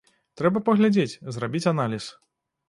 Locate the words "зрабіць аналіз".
1.35-2.09